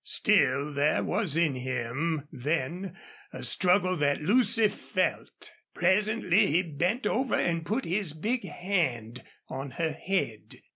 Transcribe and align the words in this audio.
Still, 0.03 0.73
there 0.73 1.03
was 1.03 1.37
in 1.37 1.53
him 1.53 2.27
then 2.31 2.97
a 3.31 3.43
struggle 3.43 3.95
that 3.97 4.19
Lucy 4.19 4.67
felt. 4.67 5.51
Presently 5.75 6.47
he 6.47 6.63
bent 6.63 7.05
over 7.05 7.35
and 7.35 7.63
put 7.67 7.85
his 7.85 8.13
big 8.13 8.43
hand 8.43 9.23
on 9.47 9.69
her 9.77 9.91
head. 9.91 10.55